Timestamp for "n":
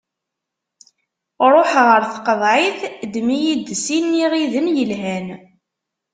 4.15-4.19